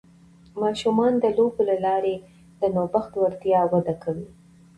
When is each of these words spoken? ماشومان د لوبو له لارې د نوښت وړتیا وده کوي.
ماشومان 0.61 1.13
د 1.19 1.25
لوبو 1.37 1.61
له 1.69 1.75
لارې 1.85 2.15
د 2.59 2.61
نوښت 2.75 3.11
وړتیا 3.17 3.61
وده 3.71 3.93
کوي. 4.03 4.27